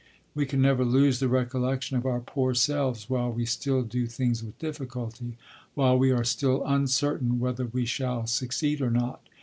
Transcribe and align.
"We 0.33 0.47
can 0.47 0.63
never 0.63 0.83
lose 0.83 1.19
the 1.19 1.27
recollection 1.27 1.95
of 1.95 2.07
our 2.07 2.19
poor 2.21 2.55
selves 2.55 3.07
while 3.07 3.31
we 3.31 3.45
still 3.45 3.83
do 3.83 4.07
things 4.07 4.43
with 4.43 4.57
difficulty, 4.57 5.37
while 5.75 5.95
we 5.95 6.09
are 6.09 6.23
still 6.23 6.63
uncertain 6.65 7.37
whether 7.39 7.67
we 7.67 7.85
shall 7.85 8.25
succeed 8.25 8.81
or 8.81 8.89
not. 8.89 9.21